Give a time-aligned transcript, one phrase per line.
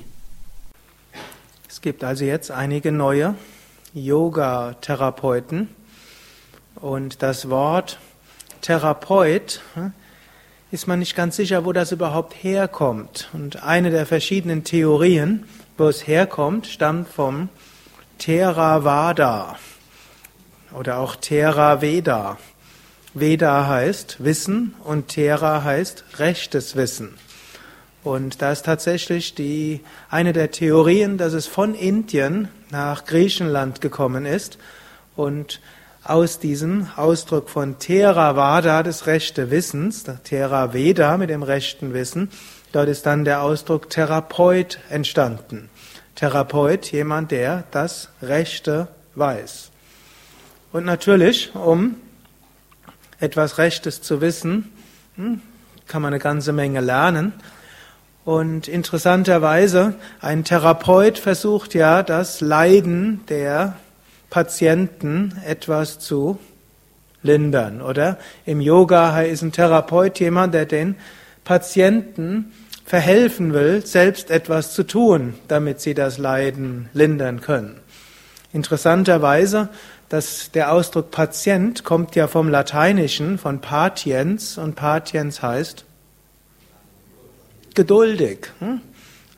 [1.68, 3.36] Es gibt also jetzt einige neue
[3.94, 5.68] Yoga-Therapeuten
[6.74, 8.00] und das Wort
[8.62, 9.92] Therapeut hm,
[10.72, 13.28] ist man nicht ganz sicher, wo das überhaupt herkommt.
[13.32, 15.44] Und eine der verschiedenen Theorien,
[15.76, 17.48] wo es herkommt, stammt vom
[18.18, 19.56] Theravada
[20.72, 22.38] oder auch Theraveda.
[23.14, 27.14] Veda heißt Wissen und Thera heißt rechtes Wissen.
[28.04, 34.26] Und da ist tatsächlich die, eine der Theorien, dass es von Indien nach Griechenland gekommen
[34.26, 34.58] ist
[35.16, 35.60] und
[36.04, 42.30] aus diesem Ausdruck von Theravada, des rechte Wissens, Theraveda mit dem rechten Wissen,
[42.76, 45.70] dort ist dann der Ausdruck Therapeut entstanden.
[46.14, 49.70] Therapeut, jemand, der das Rechte weiß.
[50.72, 51.96] Und natürlich, um
[53.18, 54.70] etwas Rechtes zu wissen,
[55.16, 55.40] hm,
[55.86, 57.32] kann man eine ganze Menge lernen.
[58.26, 63.76] Und interessanterweise, ein Therapeut versucht ja, das Leiden der
[64.28, 66.38] Patienten etwas zu
[67.22, 68.18] lindern, oder?
[68.44, 70.96] Im Yoga ist ein Therapeut jemand, der den
[71.44, 72.52] Patienten
[72.86, 77.80] verhelfen will, selbst etwas zu tun, damit sie das Leiden lindern können.
[78.52, 79.68] Interessanterweise,
[80.08, 85.84] dass der Ausdruck Patient kommt ja vom Lateinischen, von patiens, und patiens heißt
[87.74, 88.52] geduldig.
[88.60, 88.80] Hm?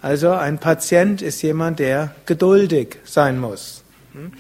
[0.03, 3.83] Also ein Patient ist jemand, der geduldig sein muss.
[4.13, 4.33] Hm?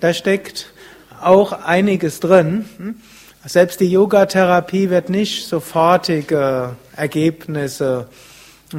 [0.00, 0.72] Da steckt
[1.20, 2.64] auch einiges drin.
[2.78, 2.96] Hm?
[3.44, 8.08] Selbst die Yogatherapie wird nicht sofortige Ergebnisse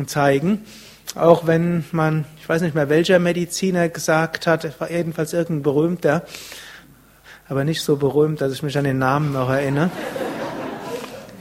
[0.06, 0.66] zeigen.
[1.16, 6.26] Auch wenn man, ich weiß nicht mehr, welcher Mediziner gesagt hat, war jedenfalls irgendein berühmter,
[7.50, 9.90] aber nicht so berühmt, dass ich mich an den Namen noch erinnere.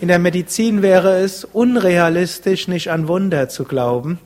[0.00, 4.18] In der Medizin wäre es unrealistisch, nicht an Wunder zu glauben,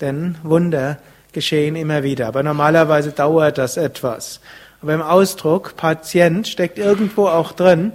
[0.00, 0.98] denn Wunder
[1.32, 2.26] geschehen immer wieder.
[2.26, 4.40] Aber normalerweise dauert das etwas.
[4.82, 7.92] Aber im Ausdruck Patient steckt irgendwo auch drin,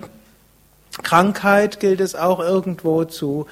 [1.03, 3.47] Krankheit gilt es auch irgendwo zu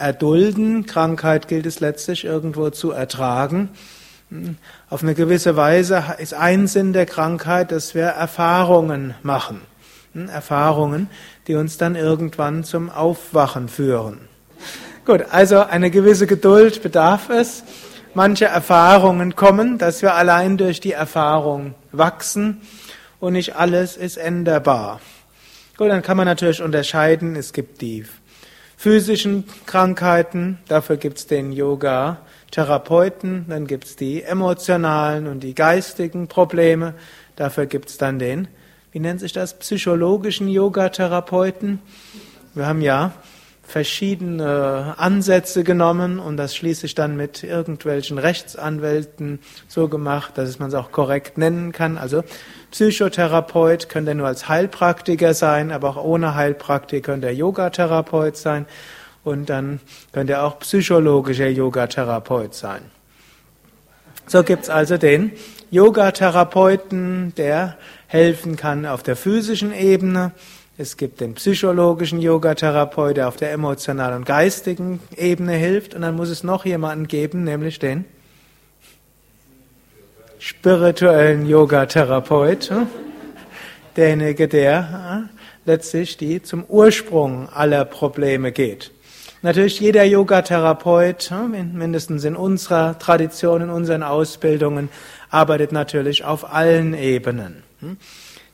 [0.00, 3.68] erdulden, Krankheit gilt es letztlich irgendwo zu ertragen.
[4.88, 9.60] Auf eine gewisse Weise ist ein Sinn der Krankheit, dass wir Erfahrungen machen.
[10.14, 11.08] Erfahrungen,
[11.46, 14.18] die uns dann irgendwann zum Aufwachen führen.
[15.04, 17.62] Gut, also eine gewisse Geduld bedarf es.
[18.14, 22.60] Manche Erfahrungen kommen, dass wir allein durch die Erfahrung wachsen
[23.20, 25.00] und nicht alles ist änderbar.
[25.76, 28.04] Gut, dann kann man natürlich unterscheiden, es gibt die
[28.80, 36.28] physischen Krankheiten, dafür gibt es den Yoga-Therapeuten, dann gibt es die emotionalen und die geistigen
[36.28, 36.94] Probleme,
[37.36, 38.48] dafür gibt es dann den,
[38.90, 41.80] wie nennt sich das, psychologischen Yoga-Therapeuten.
[42.54, 43.12] Wir haben ja
[43.64, 50.74] verschiedene Ansätze genommen und das schließlich dann mit irgendwelchen Rechtsanwälten so gemacht, dass man es
[50.74, 51.98] auch korrekt nennen kann.
[51.98, 52.24] Also
[52.70, 58.66] Psychotherapeut könnte nur als Heilpraktiker sein, aber auch ohne Heilpraktiker könnte er Yogatherapeut sein
[59.24, 59.80] und dann
[60.12, 62.82] könnte er auch psychologischer Yogatherapeut sein.
[64.26, 65.32] So gibt's also den
[65.72, 67.76] Yogatherapeuten, der
[68.06, 70.32] helfen kann auf der physischen Ebene.
[70.78, 75.94] Es gibt den psychologischen Yogatherapeut, der auf der emotionalen und geistigen Ebene hilft.
[75.94, 78.04] Und dann muss es noch jemanden geben, nämlich den
[80.40, 82.70] spirituellen Yogatherapeut.
[82.70, 82.86] Hm?
[83.96, 88.90] Derjenige, der äh, letztlich die zum Ursprung aller Probleme geht.
[89.42, 94.88] Natürlich jeder Yogatherapeut, hm, mindestens in unserer Tradition, in unseren Ausbildungen,
[95.28, 97.62] arbeitet natürlich auf allen Ebenen.
[97.80, 97.98] Hm?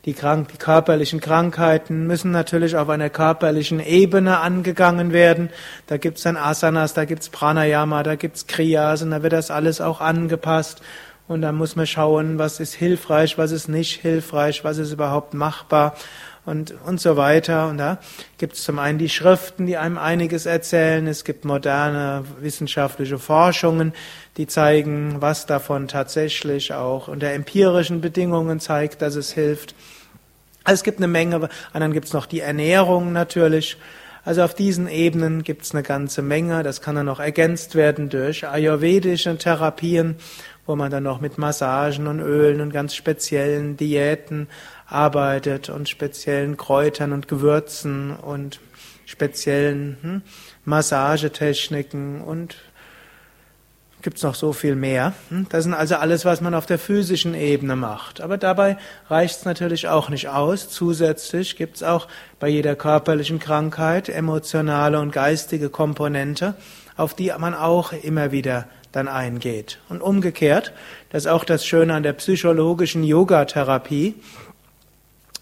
[0.06, 5.50] Die, krank, die körperlichen Krankheiten müssen natürlich auf einer körperlichen Ebene angegangen werden.
[5.88, 9.80] Da gibt's dann Asanas, da gibt's Pranayama, da gibt's Kriyas und da wird das alles
[9.80, 10.80] auch angepasst.
[11.28, 15.34] Und dann muss man schauen, was ist hilfreich, was ist nicht hilfreich, was ist überhaupt
[15.34, 15.96] machbar
[16.44, 17.68] und, und so weiter.
[17.68, 17.98] Und da
[18.38, 21.06] gibt es zum einen die Schriften, die einem einiges erzählen.
[21.08, 23.92] Es gibt moderne wissenschaftliche Forschungen,
[24.36, 29.74] die zeigen, was davon tatsächlich auch unter empirischen Bedingungen zeigt, dass es hilft.
[30.62, 33.76] Also es gibt eine Menge, und dann gibt es noch die Ernährung natürlich.
[34.24, 36.64] Also auf diesen Ebenen gibt es eine ganze Menge.
[36.64, 40.16] Das kann dann noch ergänzt werden durch ayurvedische Therapien,
[40.66, 44.48] wo man dann noch mit Massagen und Ölen und ganz speziellen Diäten
[44.86, 48.60] arbeitet und speziellen Kräutern und Gewürzen und
[49.04, 50.22] speziellen hm,
[50.64, 52.56] Massagetechniken und
[54.06, 55.14] Gibt es noch so viel mehr.
[55.30, 55.46] Hm?
[55.48, 58.20] Das sind also alles, was man auf der physischen Ebene macht.
[58.20, 58.76] Aber dabei
[59.10, 60.68] reicht es natürlich auch nicht aus.
[60.68, 62.06] Zusätzlich gibt es auch
[62.38, 66.54] bei jeder körperlichen Krankheit emotionale und geistige Komponente,
[66.96, 69.78] auf die man auch immer wieder dann eingeht.
[69.88, 70.72] Und umgekehrt,
[71.10, 74.14] das ist auch das Schöne an der psychologischen Yoga-Therapie.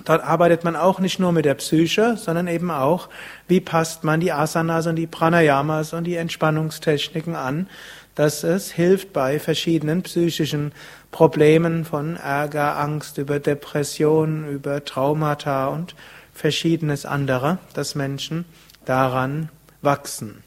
[0.04, 3.08] Dort arbeitet man auch nicht nur mit der Psyche, sondern eben auch,
[3.46, 7.68] wie passt man die Asanas und die Pranayamas und die Entspannungstechniken an,
[8.16, 10.72] dass es hilft bei verschiedenen psychischen
[11.10, 15.94] Problemen von Ärger, Angst, über Depression, über Traumata und
[16.32, 18.44] verschiedenes andere, dass Menschen
[18.84, 19.48] daran
[19.80, 20.42] wachsen.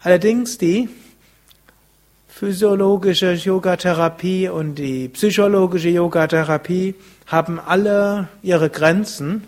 [0.00, 0.88] Allerdings die
[2.38, 6.94] physiologische Yogatherapie und die psychologische Yogatherapie
[7.26, 9.42] haben alle ihre Grenzen.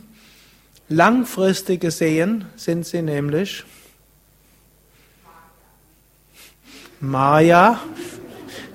[0.88, 3.64] Langfristig gesehen sind sie nämlich
[6.99, 7.79] Maya.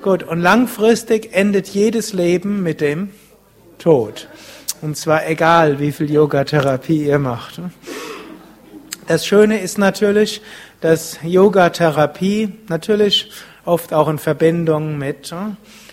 [0.03, 3.09] Gut, und langfristig endet jedes Leben mit dem
[3.79, 4.27] Tod.
[4.83, 7.59] Und zwar egal, wie viel Yogatherapie ihr macht.
[9.07, 10.43] Das Schöne ist natürlich,
[10.81, 13.31] dass Yogatherapie natürlich
[13.65, 15.33] oft auch in Verbindung mit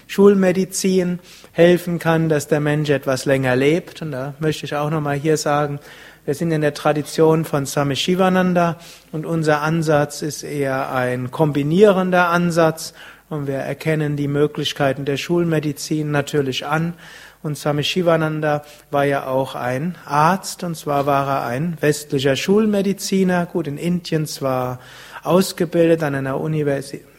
[0.07, 1.21] Schulmedizin
[1.53, 4.03] helfen kann, dass der Mensch etwas länger lebt.
[4.03, 5.79] Und da möchte ich auch nochmal hier sagen,
[6.25, 8.77] wir sind in der Tradition von Swami Shivananda
[9.11, 12.93] und unser Ansatz ist eher ein kombinierender Ansatz
[13.31, 16.95] und wir erkennen die Möglichkeiten der Schulmedizin natürlich an.
[17.43, 23.47] Und Swami Shivananda war ja auch ein Arzt und zwar war er ein westlicher Schulmediziner,
[23.47, 24.79] gut in Indien zwar
[25.23, 26.41] ausgebildet an einer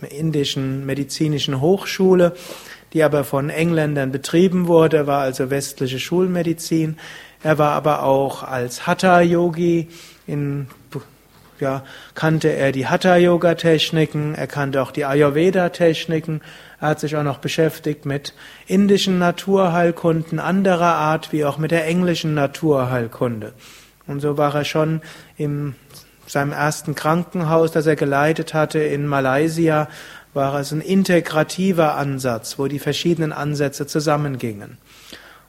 [0.10, 2.34] indischen medizinischen Hochschule,
[2.94, 6.98] die aber von Engländern betrieben wurde, war also westliche Schulmedizin.
[7.44, 9.88] Er war aber auch als Hatha-Yogi
[10.28, 10.68] in
[11.62, 11.84] ja,
[12.16, 16.42] kannte er die Hatha-Yoga-Techniken, er kannte auch die Ayurveda-Techniken,
[16.82, 18.34] er hat sich auch noch beschäftigt mit
[18.66, 23.54] indischen Naturheilkunden anderer Art, wie auch mit der englischen Naturheilkunde.
[24.08, 25.02] Und so war er schon
[25.38, 25.76] im
[26.28, 29.88] seinem ersten Krankenhaus, das er geleitet hatte in Malaysia,
[30.34, 34.78] war es ein integrativer Ansatz, wo die verschiedenen Ansätze zusammengingen.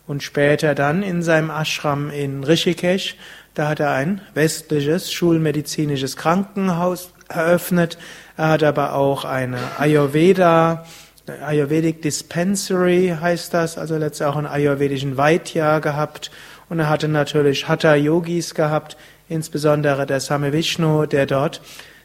[0.07, 3.17] Und später dann in seinem Ashram in Rishikesh,
[3.55, 7.99] da hat er ein westliches schulmedizinisches Krankenhaus eröffnet.
[8.37, 10.85] Er hat aber auch eine Ayurveda,
[11.41, 16.33] Ayurvedic Dispensary heißt das, also letztlich auch einen ayurvedischen Vaidya gehabt.
[16.69, 18.97] Und er hatte natürlich Hatha Yogis gehabt,
[19.33, 21.61] insbesondere der Same Vishnu, der dort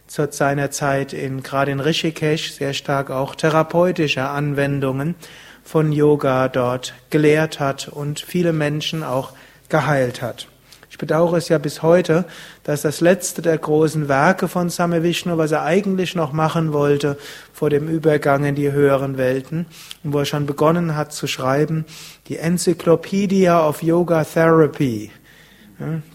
[0.08, 5.16] zu seiner Zeit in, gerade in Rishikesh sehr stark auch therapeutische Anwendungen
[5.64, 9.34] von Yoga dort gelehrt hat und viele Menschen auch
[9.68, 10.48] geheilt hat.
[10.90, 12.24] Ich bedauere es ja bis heute,
[12.64, 17.18] dass das letzte der großen Werke von Same Vishnu, was er eigentlich noch machen wollte
[17.52, 19.66] vor dem Übergang in die höheren Welten,
[20.04, 21.86] wo er schon begonnen hat zu schreiben,
[22.30, 25.12] die Encyclopedia of Yoga Therapy,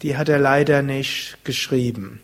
[0.03, 2.21] die hat er leider nicht geschrieben.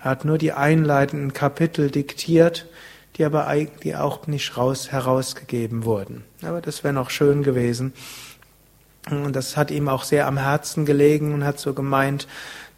[0.00, 2.66] Er hat nur die einleitenden Kapitel diktiert,
[3.16, 6.24] die aber die auch nicht raus, herausgegeben wurden.
[6.42, 7.94] Aber das wäre noch schön gewesen.
[9.10, 12.26] Und das hat ihm auch sehr am Herzen gelegen und hat so gemeint,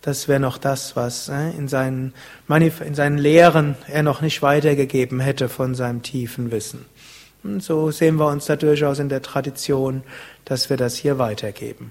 [0.03, 2.15] das wäre noch das, was äh, in seinen,
[2.49, 6.85] in seinen Lehren er noch nicht weitergegeben hätte von seinem tiefen Wissen.
[7.43, 10.03] Und so sehen wir uns da durchaus in der Tradition,
[10.45, 11.91] dass wir das hier weitergeben.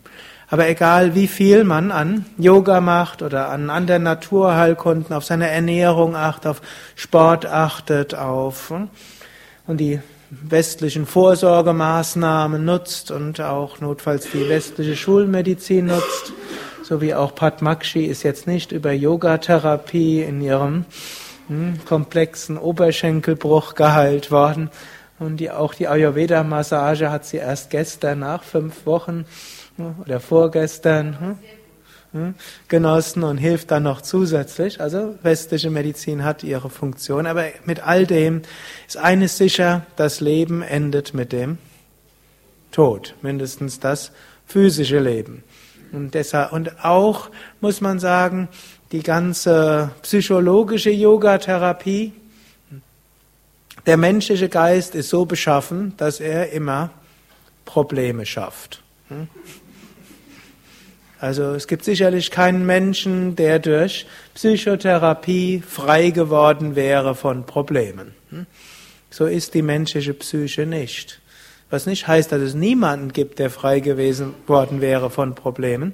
[0.55, 6.15] Aber egal wie viel man an Yoga macht oder an anderen Naturheilkunden, auf seine Ernährung
[6.15, 6.61] achtet, auf
[6.95, 8.87] Sport achtet, auf hm,
[9.67, 16.31] und die westlichen Vorsorgemaßnahmen nutzt und auch notfalls die westliche Schulmedizin nutzt,
[16.83, 20.85] so wie auch Padmakshi ist jetzt nicht über Yogatherapie in ihrem
[21.49, 24.69] hm, komplexen Oberschenkelbruch geheilt worden.
[25.19, 29.25] Und die, auch die Ayurveda-Massage hat sie erst gestern nach fünf Wochen
[29.77, 31.37] oder vorgestern hm,
[32.13, 32.35] hm,
[32.67, 34.79] genossen und hilft dann noch zusätzlich.
[34.79, 38.41] Also westliche Medizin hat ihre Funktion, aber mit all dem
[38.87, 41.57] ist eines sicher, das Leben endet mit dem
[42.71, 44.11] Tod, mindestens das
[44.45, 45.43] physische Leben.
[45.91, 47.29] Und, deshalb, und auch
[47.61, 48.49] muss man sagen,
[48.91, 52.13] die ganze psychologische Yoga-Therapie,
[53.85, 56.91] der menschliche Geist ist so beschaffen, dass er immer
[57.65, 58.81] Probleme schafft.
[61.25, 64.05] Also es gibt sicherlich keinen Menschen, der durch
[64.35, 68.13] Psychotherapie frei geworden wäre von Problemen.
[68.29, 68.45] Hm?
[69.09, 71.19] So ist die menschliche Psyche nicht.
[71.71, 75.93] Was nicht heißt, dass es niemanden gibt, der frei gewesen worden wäre von Problemen.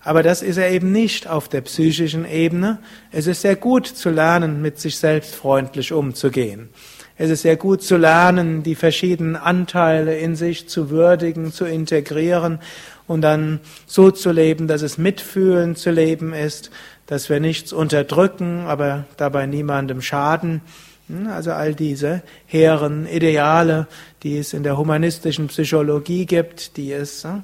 [0.00, 2.78] Aber das ist er eben nicht auf der psychischen Ebene.
[3.12, 6.70] Es ist sehr gut zu lernen, mit sich selbst freundlich umzugehen.
[7.16, 12.60] Es ist sehr gut zu lernen, die verschiedenen Anteile in sich zu würdigen, zu integrieren
[13.06, 16.70] und dann so zu leben, dass es mitfühlend zu leben ist,
[17.06, 20.62] dass wir nichts unterdrücken, aber dabei niemandem schaden.
[21.08, 23.86] Hm, also all diese hehren Ideale,
[24.22, 27.42] die es in der humanistischen Psychologie gibt, die es hm,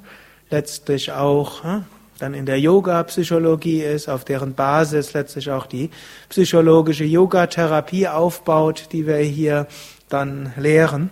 [0.49, 1.85] letztlich auch hm,
[2.17, 5.89] dann in der Yoga-Psychologie ist, auf deren Basis letztlich auch die
[6.29, 9.67] psychologische Yoga-Therapie aufbaut, die wir hier
[10.07, 11.09] dann lehren.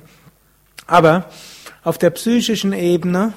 [0.86, 1.25] Aber
[1.84, 3.34] auf der psychischen Ebene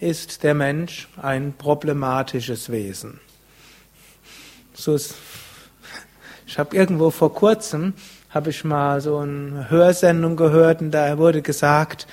[0.00, 3.20] ist der Mensch ein problematisches Wesen.
[4.72, 5.14] So ist,
[6.46, 7.94] ich habe irgendwo vor kurzem
[8.30, 12.06] habe ich mal so eine Hörsendung gehört und da wurde gesagt,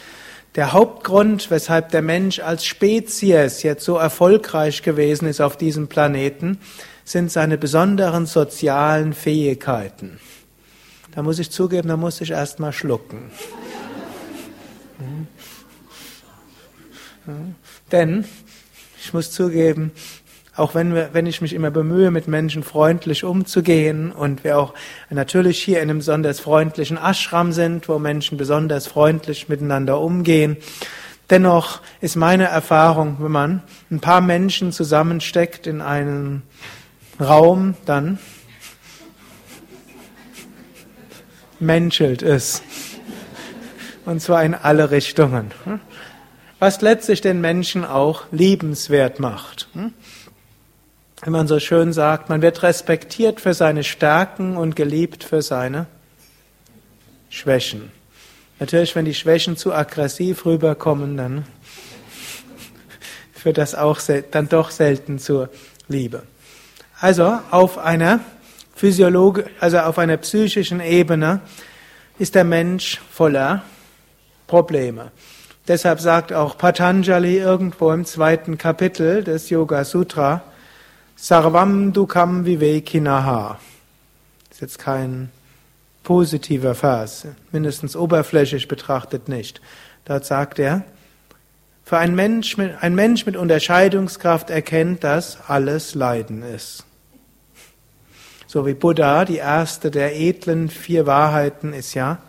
[0.55, 6.57] der Hauptgrund, weshalb der Mensch als Spezies jetzt so erfolgreich gewesen ist auf diesem Planeten,
[7.05, 10.19] sind seine besonderen sozialen Fähigkeiten.
[11.13, 13.31] Da muss ich zugeben, da muss ich erst mal schlucken.
[17.91, 18.25] Denn
[18.99, 19.91] ich muss zugeben,
[20.55, 24.73] auch wenn, wir, wenn ich mich immer bemühe, mit Menschen freundlich umzugehen und wir auch
[25.11, 30.57] natürlich hier in einem besonders freundlichen Ashram sind, wo Menschen besonders freundlich miteinander umgehen,
[31.29, 36.41] dennoch ist meine Erfahrung, wenn man ein paar Menschen zusammensteckt in einen
[37.19, 38.17] Raum, dann
[41.59, 42.63] menschelt es.
[44.05, 45.51] Und zwar in alle Richtungen.
[46.59, 49.67] Was letztlich den Menschen auch liebenswert macht
[51.21, 55.87] wenn man so schön sagt, man wird respektiert für seine Stärken und geliebt für seine
[57.29, 57.91] Schwächen.
[58.59, 61.45] Natürlich, wenn die Schwächen zu aggressiv rüberkommen, dann
[63.33, 63.99] führt das auch
[64.31, 65.49] dann doch selten zur
[65.87, 66.23] Liebe.
[66.99, 68.19] Also auf einer
[68.75, 71.41] Physiologe, also auf einer psychischen Ebene
[72.19, 73.63] ist der Mensch voller
[74.45, 75.11] Probleme.
[75.67, 80.41] Deshalb sagt auch Patanjali irgendwo im zweiten Kapitel des Yoga Sutra,
[81.17, 83.59] Sarvam Dukam Vivekinaha.
[84.47, 85.29] Das ist jetzt kein
[86.03, 89.59] positiver Vers, mindestens oberflächlich betrachtet nicht.
[90.05, 90.83] Dort sagt er,
[91.83, 96.85] für ein Mensch, mit, ein Mensch mit Unterscheidungskraft erkennt, dass alles Leiden ist.
[98.45, 102.19] So wie Buddha, die erste der edlen vier Wahrheiten ist ja,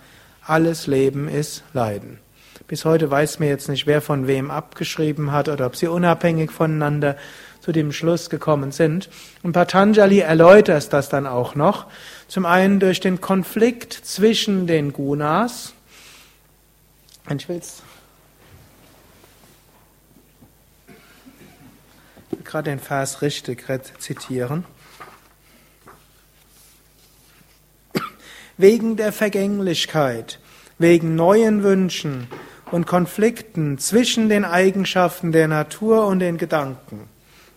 [0.44, 2.18] alles Leben ist Leiden.
[2.68, 6.50] Bis heute weiß man jetzt nicht, wer von wem abgeschrieben hat oder ob sie unabhängig
[6.50, 7.16] voneinander
[7.62, 9.08] zu dem Schluss gekommen sind.
[9.42, 11.86] Und Patanjali erläutert das dann auch noch.
[12.28, 15.72] Zum einen durch den Konflikt zwischen den Gunas.
[17.30, 17.62] Ich will
[22.44, 23.64] gerade den Vers richtig
[23.98, 24.64] zitieren.
[28.58, 30.38] Wegen der Vergänglichkeit,
[30.78, 32.28] wegen neuen Wünschen
[32.70, 37.08] und Konflikten zwischen den Eigenschaften der Natur und den Gedanken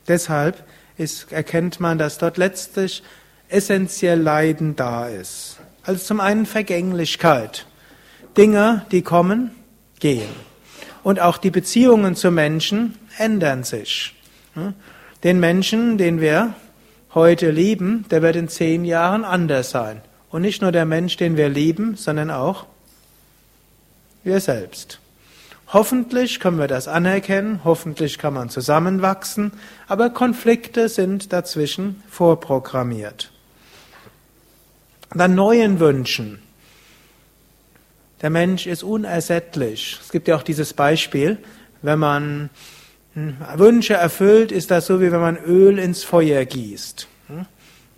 [0.07, 0.63] Deshalb
[0.97, 3.03] ist, erkennt man, dass dort letztlich
[3.49, 5.59] essentiell Leiden da ist.
[5.83, 7.65] Also zum einen Vergänglichkeit.
[8.37, 9.51] Dinge, die kommen,
[9.99, 10.29] gehen.
[11.03, 14.15] Und auch die Beziehungen zu Menschen ändern sich.
[15.23, 16.53] Den Menschen, den wir
[17.13, 20.01] heute lieben, der wird in zehn Jahren anders sein.
[20.29, 22.65] Und nicht nur der Mensch, den wir lieben, sondern auch
[24.23, 24.99] wir selbst.
[25.73, 29.53] Hoffentlich können wir das anerkennen, hoffentlich kann man zusammenwachsen,
[29.87, 33.31] aber Konflikte sind dazwischen vorprogrammiert.
[35.13, 36.39] Dann neuen Wünschen.
[38.21, 39.97] Der Mensch ist unersättlich.
[40.01, 41.37] Es gibt ja auch dieses Beispiel,
[41.81, 42.49] wenn man
[43.13, 47.07] hm, Wünsche erfüllt, ist das so, wie wenn man Öl ins Feuer gießt.
[47.27, 47.45] Hm?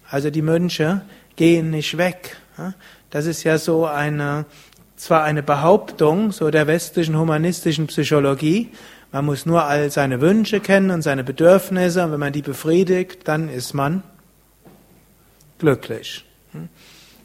[0.10, 1.01] Also die Mönche
[1.36, 2.38] gehen nicht weg.
[2.56, 2.74] Hm?
[3.10, 4.46] Das ist ja so eine
[5.04, 8.70] zwar eine Behauptung so der westlichen humanistischen Psychologie,
[9.12, 13.28] man muss nur all seine Wünsche kennen und seine Bedürfnisse und wenn man die befriedigt,
[13.28, 14.02] dann ist man
[15.60, 16.26] glücklich.
[16.54, 16.70] Hm?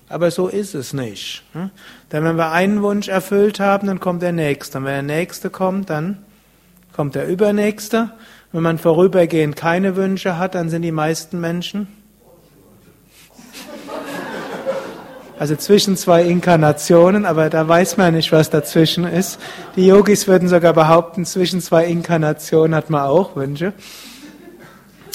[0.08, 1.44] Aber so ist es nicht.
[1.52, 1.70] Hm?
[2.12, 4.78] Denn wenn wir einen Wunsch erfüllt haben, dann kommt der nächste.
[4.78, 6.24] Und wenn der nächste kommt, dann
[6.92, 8.10] kommt der übernächste.
[8.52, 11.88] Wenn man vorübergehend keine Wünsche hat, dann sind die meisten Menschen
[15.38, 19.38] Also zwischen zwei Inkarnationen, aber da weiß man nicht, was dazwischen ist.
[19.76, 23.72] Die Yogis würden sogar behaupten, zwischen zwei Inkarnationen hat man auch Wünsche.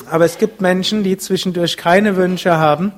[0.09, 2.93] Aber es gibt Menschen, die zwischendurch keine Wünsche haben,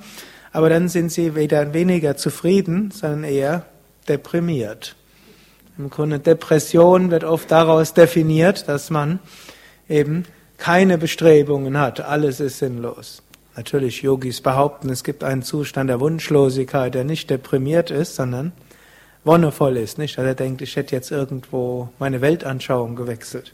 [0.52, 3.66] aber dann sind sie weder weniger zufrieden, sondern eher
[4.08, 4.96] deprimiert.
[5.80, 9.20] Im Grunde Depression wird oft daraus definiert, dass man
[9.90, 10.26] eben
[10.58, 13.24] keine Bestrebungen hat, alles ist sinnlos.
[13.56, 18.52] Natürlich, Yogis behaupten, es gibt einen Zustand der Wunschlosigkeit, der nicht deprimiert ist, sondern
[19.24, 20.18] wonnevoll ist, nicht?
[20.18, 23.54] Dass er denkt, ich hätte jetzt irgendwo meine Weltanschauung gewechselt.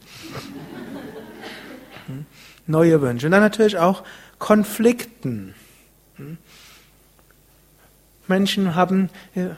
[2.07, 2.25] Hm?
[2.65, 3.27] Neue Wünsche.
[3.27, 4.03] Und dann natürlich auch
[4.39, 5.53] Konflikten.
[6.15, 6.37] Hm?
[8.27, 9.09] Menschen haben,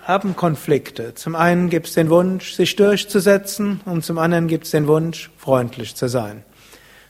[0.03, 1.13] haben Konflikte.
[1.13, 5.29] Zum einen gibt es den Wunsch, sich durchzusetzen und zum anderen gibt es den Wunsch,
[5.37, 6.43] freundlich zu sein.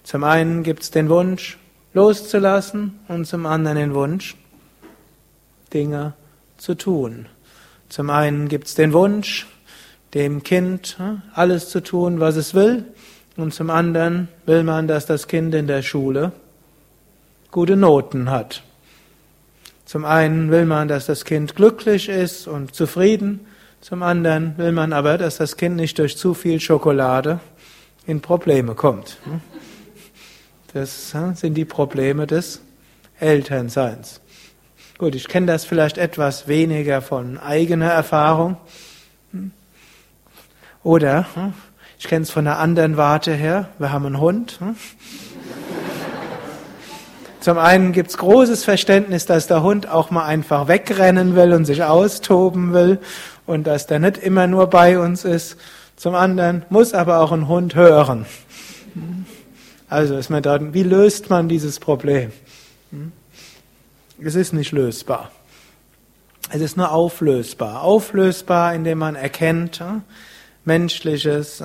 [0.03, 1.57] Zum einen gibt es den Wunsch,
[1.93, 4.35] loszulassen und zum anderen den Wunsch,
[5.73, 6.13] Dinge
[6.57, 7.27] zu tun.
[7.89, 9.47] Zum einen gibt es den Wunsch,
[10.13, 12.85] dem Kind hm, alles zu tun, was es will,
[13.35, 16.31] und zum anderen will man, dass das Kind in der Schule
[17.49, 18.63] gute Noten hat.
[19.85, 23.41] Zum einen will man, dass das Kind glücklich ist und zufrieden,
[23.81, 27.39] zum anderen will man aber, dass das Kind nicht durch zu viel Schokolade
[28.07, 29.17] in Probleme kommt.
[30.73, 32.59] Das sind die Probleme des
[33.19, 34.21] Elternseins.
[34.97, 38.57] Gut, ich kenne das vielleicht etwas weniger von eigener Erfahrung.
[40.83, 41.27] Oder
[41.99, 43.69] ich kenne es von einer anderen Warte her.
[43.77, 44.57] Wir haben einen Hund.
[47.39, 51.65] Zum einen gibt es großes Verständnis, dass der Hund auch mal einfach wegrennen will und
[51.65, 52.99] sich austoben will
[53.45, 55.55] und dass der nicht immer nur bei uns ist.
[55.97, 58.25] Zum anderen muss aber auch ein Hund hören.
[59.93, 62.31] Also ist man dort, wie löst man dieses Problem?
[64.19, 65.31] Es ist nicht lösbar.
[66.49, 67.83] Es ist nur auflösbar.
[67.83, 69.83] Auflösbar, indem man erkennt,
[70.65, 71.63] menschliches,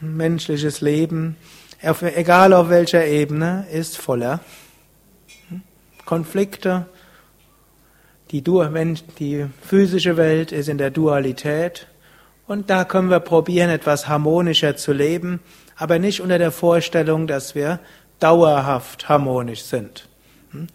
[0.00, 1.36] menschliches Leben,
[1.80, 4.40] egal auf welcher Ebene, ist voller
[6.06, 6.86] Konflikte.
[8.32, 11.86] Die, die physische Welt ist in der Dualität
[12.48, 15.38] und da können wir probieren, etwas harmonischer zu leben,
[15.78, 17.78] aber nicht unter der Vorstellung, dass wir
[18.18, 20.08] dauerhaft harmonisch sind.
[20.50, 20.66] Hm?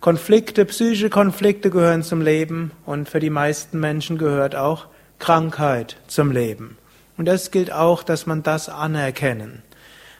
[0.00, 4.86] Konflikte, psychische Konflikte gehören zum Leben und für die meisten Menschen gehört auch
[5.18, 6.76] Krankheit zum Leben.
[7.16, 9.62] Und das gilt auch, dass man das anerkennen.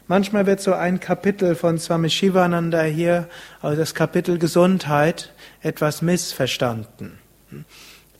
[0.06, 3.28] Manchmal wird so ein Kapitel von Swami Shivananda hier,
[3.62, 7.18] also das Kapitel Gesundheit, etwas missverstanden.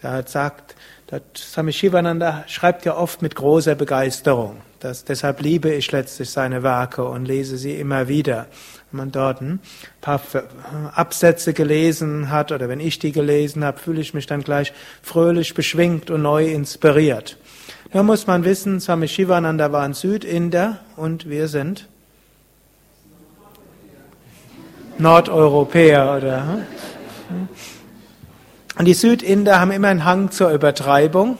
[0.01, 0.77] Da sagt,
[1.37, 4.57] Swami Shivananda schreibt ja oft mit großer Begeisterung.
[4.81, 8.47] Das, deshalb liebe ich letztlich seine Werke und lese sie immer wieder.
[8.91, 9.61] Wenn man dort ein
[10.01, 10.21] paar
[10.95, 15.55] Absätze gelesen hat oder wenn ich die gelesen habe, fühle ich mich dann gleich fröhlich
[15.55, 17.39] beschwingt und neu inspiriert.
[17.93, 21.89] Da muss man wissen, Swami Shivananda war ein Südinder und wir sind
[24.99, 26.47] Nordeuropäer oder.
[27.29, 27.49] Hm?
[28.77, 31.39] Und die Südinder haben immer einen Hang zur Übertreibung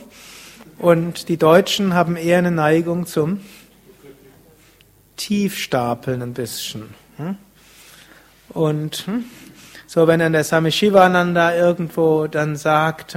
[0.79, 3.41] und die Deutschen haben eher eine Neigung zum
[5.17, 6.95] Tiefstapeln ein bisschen.
[7.17, 7.37] Hm?
[8.51, 9.25] Und hm?
[9.89, 13.17] so, wenn dann der Swami Shivananda irgendwo dann sagt,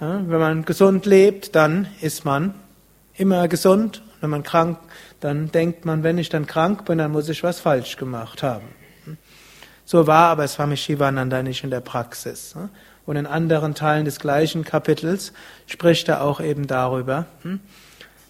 [0.00, 2.54] wenn man gesund lebt, dann ist man
[3.14, 4.02] immer gesund.
[4.20, 4.78] Wenn man krank,
[5.20, 8.66] dann denkt man, wenn ich dann krank bin, dann muss ich was falsch gemacht haben.
[9.84, 12.56] So war aber Swami Shivananda nicht in der Praxis.
[13.06, 15.32] Und in anderen Teilen des gleichen Kapitels
[15.66, 17.60] spricht er auch eben darüber, hm,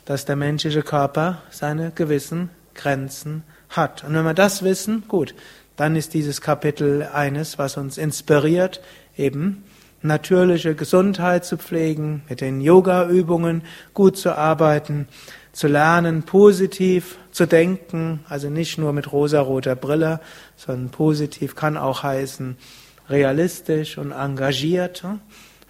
[0.05, 4.05] dass der menschliche Körper seine gewissen Grenzen hat.
[4.05, 5.35] Und wenn wir das wissen, gut,
[5.77, 8.81] dann ist dieses Kapitel eines, was uns inspiriert,
[9.17, 9.65] eben
[10.03, 13.63] natürliche Gesundheit zu pflegen, mit den Yoga-Übungen
[13.95, 15.09] gut zu arbeiten,
[15.53, 20.21] zu lernen, positiv zu denken, also nicht nur mit rosaroter Brille,
[20.57, 22.57] sondern positiv kann auch heißen
[23.09, 25.05] realistisch und engagiert.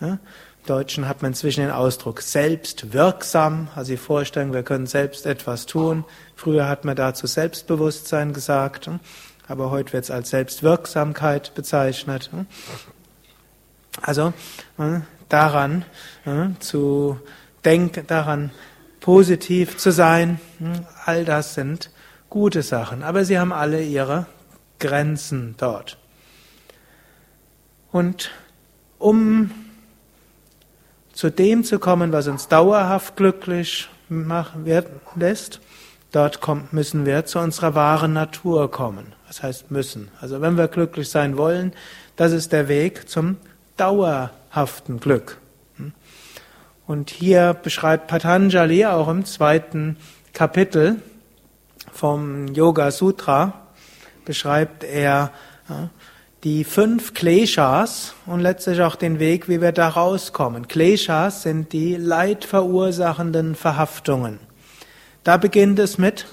[0.00, 0.18] Im
[0.66, 6.04] Deutschen hat man inzwischen den Ausdruck selbstwirksam, also die Vorstellung, wir können selbst etwas tun.
[6.36, 8.88] Früher hat man dazu Selbstbewusstsein gesagt,
[9.46, 12.30] aber heute wird es als Selbstwirksamkeit bezeichnet.
[14.00, 14.32] Also
[15.28, 15.84] daran
[16.60, 17.20] zu
[17.64, 18.50] denken, daran
[19.00, 20.40] positiv zu sein,
[21.04, 21.90] all das sind
[22.30, 24.26] gute Sachen, aber sie haben alle ihre
[24.78, 25.98] Grenzen dort.
[27.94, 28.32] Und
[28.98, 29.52] um
[31.12, 35.60] zu dem zu kommen, was uns dauerhaft glücklich machen werden lässt,
[36.10, 39.12] dort kommt, müssen wir zu unserer wahren Natur kommen.
[39.28, 40.08] Was heißt müssen?
[40.20, 41.72] Also wenn wir glücklich sein wollen,
[42.16, 43.36] das ist der Weg zum
[43.76, 45.38] dauerhaften Glück.
[46.88, 49.98] Und hier beschreibt Patanjali auch im zweiten
[50.32, 51.00] Kapitel
[51.92, 53.52] vom Yoga Sutra,
[54.24, 55.30] beschreibt er
[56.44, 60.68] die fünf Kleshas und letztlich auch den Weg, wie wir da rauskommen.
[60.68, 64.38] Kleshas sind die leidverursachenden Verhaftungen.
[65.24, 66.26] Da beginnt es mit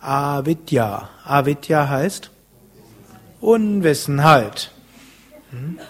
[0.00, 1.08] Avidya.
[1.24, 2.30] Avidya heißt
[3.40, 4.70] Unwissenheit.
[5.50, 5.80] Hm?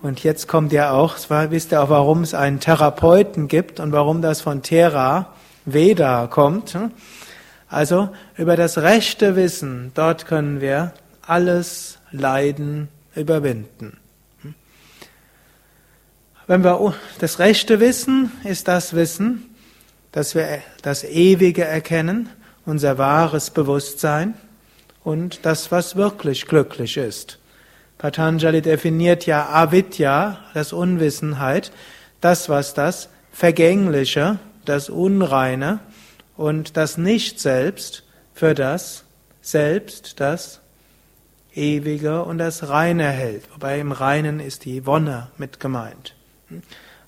[0.00, 3.92] Und jetzt kommt ja auch, zwar wisst ihr auch, warum es einen Therapeuten gibt und
[3.92, 5.34] warum das von Thera
[5.66, 6.76] Veda kommt.
[7.68, 10.94] Also über das rechte Wissen, dort können wir
[11.26, 13.98] alles Leiden überwinden.
[16.46, 19.54] Wenn wir das rechte Wissen ist das Wissen,
[20.10, 22.28] dass wir das Ewige erkennen,
[22.66, 24.34] unser wahres Bewusstsein
[25.04, 27.38] und das, was wirklich glücklich ist.
[27.98, 31.72] Patanjali definiert ja Avidya, das Unwissenheit,
[32.20, 35.80] das, was das Vergängliche, das Unreine
[36.36, 39.04] und das Nicht-Selbst für das
[39.40, 40.61] Selbst, das
[41.54, 43.52] Ewige und das Reine hält.
[43.52, 46.14] Wobei im Reinen ist die Wonne mit gemeint.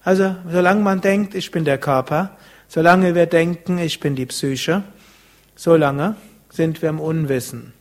[0.02, 2.37] Also, solange man denkt, ich bin der Körper,
[2.68, 4.83] solange wir denken, ich bin die Psyche,
[5.57, 6.16] solange
[6.50, 7.72] sind wir im Unwissen.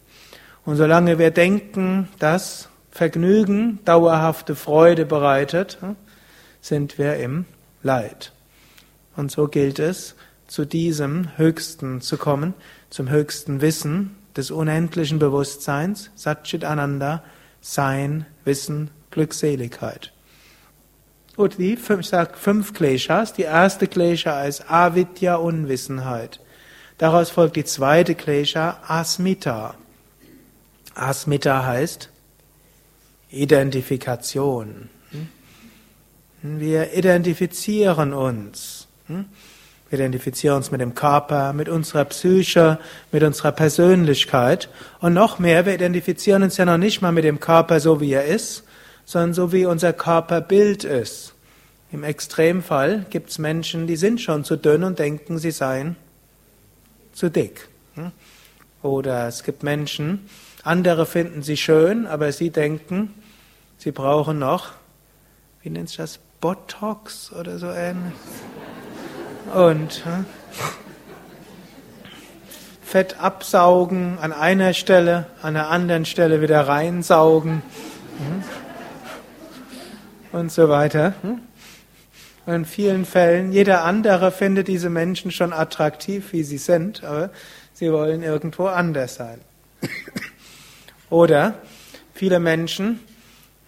[0.65, 5.77] Und solange wir denken, dass Vergnügen dauerhafte Freude bereitet,
[6.61, 7.45] sind wir im
[7.81, 8.31] Leid.
[9.15, 10.15] Und so gilt es,
[10.47, 12.53] zu diesem Höchsten zu kommen,
[12.89, 17.23] zum höchsten Wissen des unendlichen Bewusstseins, Satchit Ananda,
[17.61, 20.11] Sein, Wissen, Glückseligkeit.
[21.35, 23.33] Und die, ich sage fünf Kleshas.
[23.33, 26.39] Die erste Klesha ist Avidya, Unwissenheit.
[26.97, 29.75] Daraus folgt die zweite Klesha, Asmita.
[30.93, 32.09] Asmita heißt
[33.31, 34.89] Identifikation.
[36.43, 38.87] Wir identifizieren uns.
[39.93, 42.79] Wir identifizieren uns mit dem Körper, mit unserer Psyche,
[43.11, 44.67] mit unserer Persönlichkeit.
[44.99, 48.11] Und noch mehr, wir identifizieren uns ja noch nicht mal mit dem Körper so, wie
[48.11, 48.63] er ist,
[49.05, 51.35] sondern so wie unser Körperbild ist.
[51.91, 55.95] Im Extremfall gibt es Menschen, die sind schon zu dünn und denken, sie seien
[57.11, 57.67] zu dick.
[58.81, 60.27] Oder es gibt Menschen,
[60.63, 63.13] andere finden sie schön, aber sie denken,
[63.77, 64.71] sie brauchen noch,
[65.61, 68.13] wie nennt sich das, Botox oder so ähnlich.
[69.51, 70.03] Und
[72.83, 77.63] Fett absaugen an einer Stelle, an der anderen Stelle wieder reinsaugen
[80.31, 81.13] und so weiter.
[81.21, 81.39] Hm?
[82.45, 87.31] Und in vielen Fällen, jeder andere findet diese Menschen schon attraktiv, wie sie sind, aber
[87.73, 89.39] sie wollen irgendwo anders sein.
[91.09, 91.55] Oder
[92.13, 92.99] viele Menschen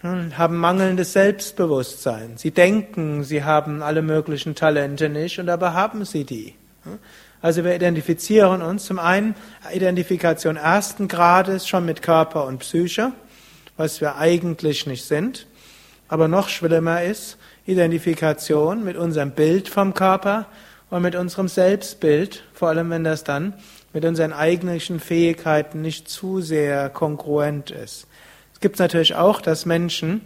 [0.02, 2.36] haben mangelndes Selbstbewusstsein.
[2.36, 6.54] Sie denken, sie haben alle möglichen Talente nicht und aber haben sie die.
[7.42, 9.34] Also wir identifizieren uns zum einen
[9.72, 13.12] Identifikation ersten Grades schon mit Körper und Psyche,
[13.76, 15.46] was wir eigentlich nicht sind.
[16.08, 20.46] Aber noch schlimmer ist Identifikation mit unserem Bild vom Körper
[20.88, 23.54] und mit unserem Selbstbild, vor allem wenn das dann
[23.92, 28.06] mit unseren eigentlichen Fähigkeiten nicht zu sehr kongruent ist.
[28.56, 30.22] Es gibt natürlich auch, dass Menschen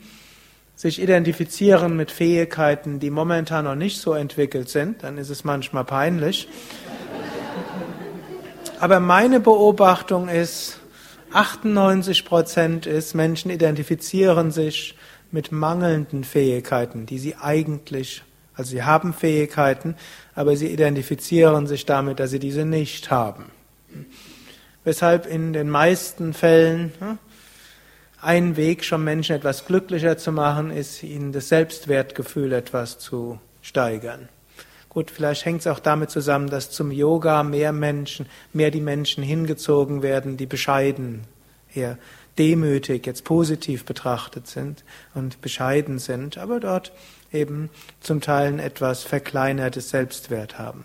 [0.76, 5.84] sich identifizieren mit Fähigkeiten, die momentan noch nicht so entwickelt sind, dann ist es manchmal
[5.84, 6.46] peinlich.
[8.78, 10.78] Aber meine Beobachtung ist,
[11.32, 14.96] 98 Prozent ist, Menschen identifizieren sich
[15.32, 18.22] mit mangelnden Fähigkeiten, die sie eigentlich,
[18.54, 19.96] also sie haben Fähigkeiten,
[20.36, 23.46] aber sie identifizieren sich damit, dass sie diese nicht haben.
[24.84, 27.18] Weshalb in den meisten Fällen hm,
[28.22, 34.28] ein Weg, schon Menschen etwas glücklicher zu machen, ist, ihnen das Selbstwertgefühl etwas zu steigern.
[34.88, 39.22] Gut, vielleicht hängt es auch damit zusammen, dass zum Yoga mehr Menschen, mehr die Menschen
[39.22, 41.22] hingezogen werden, die bescheiden,
[41.72, 41.96] eher
[42.38, 46.92] demütig, jetzt positiv betrachtet sind und bescheiden sind, aber dort
[47.32, 50.84] eben zum Teil ein etwas verkleinertes Selbstwert haben.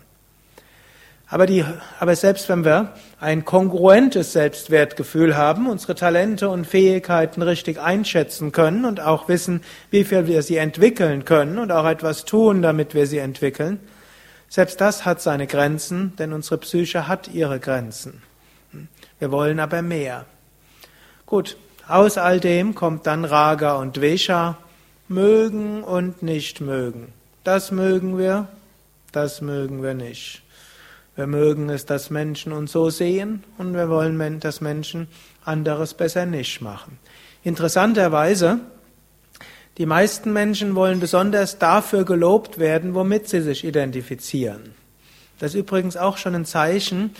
[1.28, 1.64] Aber, die,
[1.98, 8.84] aber selbst wenn wir ein kongruentes Selbstwertgefühl haben, unsere Talente und Fähigkeiten richtig einschätzen können
[8.84, 13.08] und auch wissen, wie viel wir sie entwickeln können und auch etwas tun, damit wir
[13.08, 13.80] sie entwickeln,
[14.48, 18.22] selbst das hat seine Grenzen, denn unsere Psyche hat ihre Grenzen.
[19.18, 20.26] Wir wollen aber mehr.
[21.24, 21.56] Gut,
[21.88, 24.58] aus all dem kommt dann Raga und Dvesha,
[25.08, 27.12] mögen und nicht mögen.
[27.42, 28.46] Das mögen wir,
[29.10, 30.42] das mögen wir nicht.
[31.16, 35.08] Wir mögen es, dass Menschen uns so sehen und wir wollen, dass Menschen
[35.44, 36.98] anderes besser nicht machen.
[37.42, 38.60] Interessanterweise,
[39.78, 44.74] die meisten Menschen wollen besonders dafür gelobt werden, womit sie sich identifizieren.
[45.38, 47.14] Das ist übrigens auch schon ein Zeichen,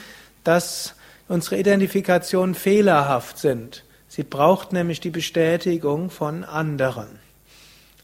[0.45, 0.95] dass
[1.29, 3.85] unsere Identifikationen fehlerhaft sind.
[4.09, 7.09] Sie braucht nämlich die Bestätigung von anderen.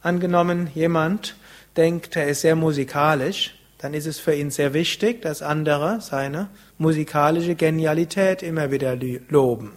[0.03, 1.37] Angenommen, jemand
[1.77, 6.49] denkt, er ist sehr musikalisch, dann ist es für ihn sehr wichtig, dass andere seine
[6.79, 8.97] musikalische Genialität immer wieder
[9.29, 9.73] loben.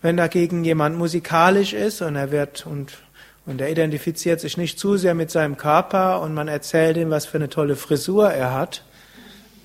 [0.00, 2.98] Wenn dagegen jemand musikalisch ist und er wird und
[3.46, 7.26] und er identifiziert sich nicht zu sehr mit seinem Körper und man erzählt ihm, was
[7.26, 8.84] für eine tolle Frisur er hat,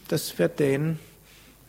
[0.10, 1.00] das wird den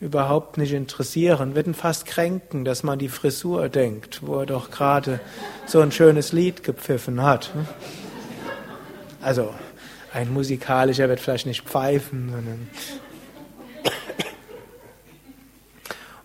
[0.01, 4.71] überhaupt nicht interessieren, wird ihn fast kränken, dass man die Frisur denkt, wo er doch
[4.71, 5.21] gerade
[5.67, 7.51] so ein schönes Lied gepfiffen hat.
[9.21, 9.53] Also
[10.13, 12.67] ein musikalischer wird vielleicht nicht pfeifen, sondern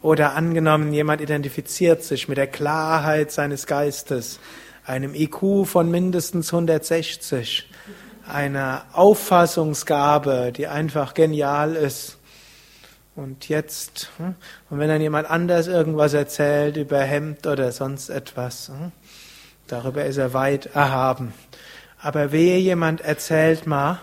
[0.03, 4.39] oder angenommen, jemand identifiziert sich mit der Klarheit seines Geistes,
[4.85, 7.69] einem IQ von mindestens 160,
[8.29, 12.19] einer Auffassungsgabe, die einfach genial ist.
[13.17, 14.37] Und jetzt, hm,
[14.71, 18.93] und wenn dann jemand anders irgendwas erzählt über Hemd oder sonst etwas, hm,
[19.67, 21.33] darüber ist er weit erhaben.
[22.07, 23.99] Aber wehe jemand erzählt mal,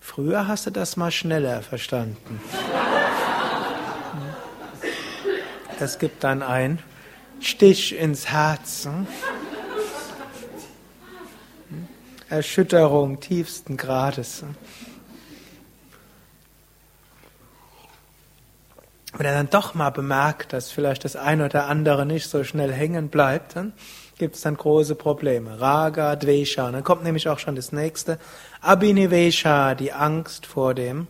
[0.00, 2.40] früher hast du das mal schneller verstanden.
[5.78, 6.80] Das gibt dann ein
[7.38, 8.86] Stich ins Herz.
[8.86, 9.06] Hm.
[12.28, 14.42] Erschütterung tiefsten Grades.
[19.12, 22.72] Wenn er dann doch mal bemerkt, dass vielleicht das eine oder andere nicht so schnell
[22.72, 23.72] hängen bleibt, dann
[24.20, 25.60] gibt es dann große Probleme.
[25.60, 26.70] Raga, Dvesha.
[26.70, 28.18] Dann kommt nämlich auch schon das nächste.
[28.60, 31.06] Abhinivesha, die Angst vor dem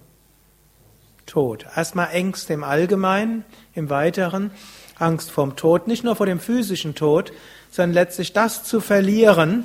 [1.26, 1.66] Tod.
[1.76, 3.44] Erstmal Ängste im Allgemeinen,
[3.74, 4.52] im Weiteren
[4.96, 7.32] Angst vorm Tod, nicht nur vor dem physischen Tod,
[7.70, 9.64] sondern letztlich das zu verlieren,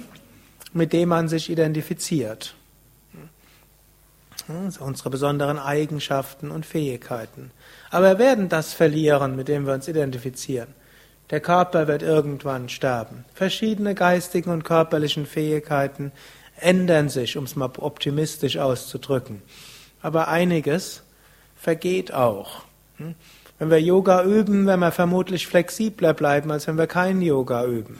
[0.73, 2.55] mit dem man sich identifiziert.
[4.47, 7.51] Also unsere besonderen Eigenschaften und Fähigkeiten.
[7.91, 10.73] Aber wir werden das verlieren, mit dem wir uns identifizieren.
[11.31, 13.25] Der Körper wird irgendwann sterben.
[13.33, 16.11] Verschiedene geistigen und körperlichen Fähigkeiten
[16.59, 19.41] ändern sich, um es mal optimistisch auszudrücken.
[20.01, 21.03] Aber einiges
[21.55, 22.63] vergeht auch.
[23.57, 27.99] Wenn wir Yoga üben, werden wir vermutlich flexibler bleiben, als wenn wir kein Yoga üben.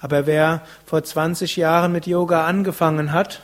[0.00, 3.42] Aber wer vor 20 Jahren mit Yoga angefangen hat,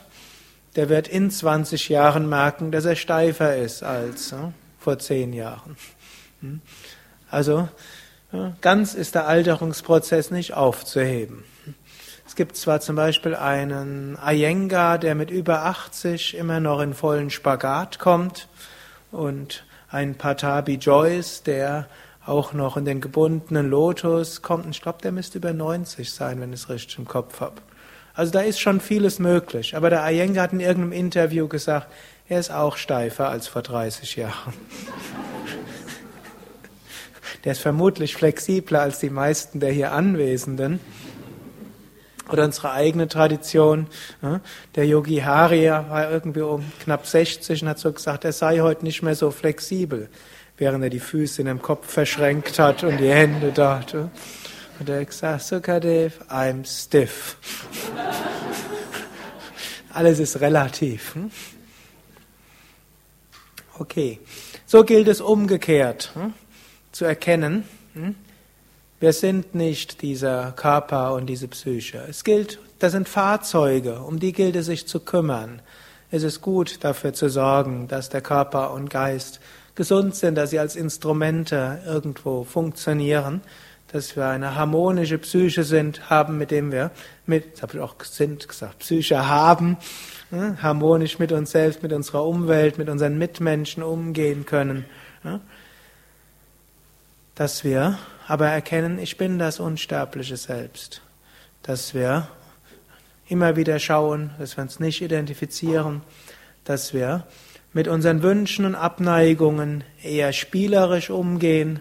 [0.76, 5.76] der wird in 20 Jahren merken, dass er steifer ist als ja, vor 10 Jahren.
[6.40, 6.61] Hm?
[7.30, 7.68] Also
[8.60, 11.44] ganz ist der Alterungsprozess nicht aufzuheben.
[12.26, 17.30] Es gibt zwar zum Beispiel einen Iyengar, der mit über 80 immer noch in vollen
[17.30, 18.48] Spagat kommt
[19.10, 21.88] und einen Patabi Joyce, der
[22.24, 24.66] auch noch in den gebundenen Lotus kommt.
[24.70, 27.60] Ich glaube, der müsste über 90 sein, wenn ich es richtig im Kopf habe.
[28.14, 29.74] Also da ist schon vieles möglich.
[29.74, 31.88] Aber der Iyengar hat in irgendeinem Interview gesagt,
[32.28, 34.54] er ist auch steifer als vor 30 Jahren.
[37.44, 40.81] Der ist vermutlich flexibler als die meisten der hier Anwesenden.
[42.31, 43.88] Oder unsere eigene Tradition.
[44.76, 48.85] Der Yogi Hari war irgendwie um knapp 60 und hat so gesagt, er sei heute
[48.85, 50.09] nicht mehr so flexibel
[50.61, 53.94] während er die Füße in dem Kopf verschränkt hat und die Hände dort.
[53.94, 57.37] Und er gesagt, Sukadev, I'm stiff.
[59.92, 61.14] Alles ist relativ.
[61.14, 61.31] Hm?
[63.79, 64.20] Okay,
[64.66, 66.35] so gilt es umgekehrt hm?
[67.00, 68.14] Zu erkennen, hm?
[69.00, 72.04] wir sind nicht dieser Körper und diese Psyche.
[72.06, 75.62] Es gilt, das sind Fahrzeuge, um die gilt es sich zu kümmern.
[76.10, 79.40] Es ist gut dafür zu sorgen, dass der Körper und Geist
[79.76, 83.40] gesund sind, dass sie als Instrumente irgendwo funktionieren,
[83.90, 86.90] dass wir eine harmonische Psyche sind, haben, mit dem wir,
[87.24, 89.78] mit, das habe ich auch sind gesagt, Psyche haben,
[90.30, 94.84] ne, harmonisch mit uns selbst, mit unserer Umwelt, mit unseren Mitmenschen umgehen können.
[95.24, 95.40] Ne,
[97.40, 97.98] dass wir
[98.29, 101.00] aber erkennen, ich bin das unsterbliche Selbst.
[101.62, 102.29] Dass wir
[103.29, 106.03] immer wieder schauen, dass wir uns nicht identifizieren,
[106.64, 107.26] dass wir
[107.72, 111.81] mit unseren Wünschen und Abneigungen eher spielerisch umgehen,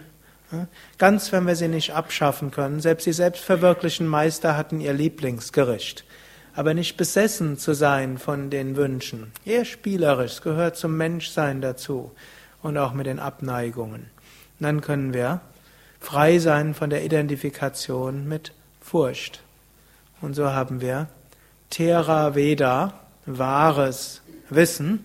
[0.96, 2.80] ganz wenn wir sie nicht abschaffen können.
[2.80, 6.06] Selbst die selbstverwirklichen Meister hatten ihr Lieblingsgericht.
[6.54, 9.30] Aber nicht besessen zu sein von den Wünschen.
[9.44, 12.12] Eher spielerisch, gehört zum Menschsein dazu
[12.62, 14.06] und auch mit den Abneigungen.
[14.60, 15.40] Dann können wir
[15.98, 19.42] frei sein von der Identifikation mit Furcht.
[20.20, 21.08] Und so haben wir
[21.70, 22.94] Thera Veda,
[23.26, 25.04] wahres Wissen,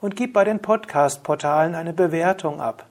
[0.00, 2.86] Und gib bei den Podcast-Portalen eine Bewertung ab.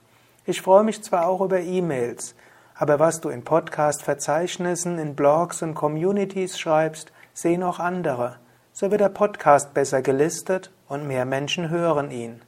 [0.46, 2.36] Ich freue mich zwar auch über E-Mails,
[2.76, 8.36] aber was du in Podcast-Verzeichnissen, in Blogs und Communities schreibst, sehen auch andere.
[8.74, 12.42] So wird der Podcast besser gelistet und mehr Menschen hören ihn.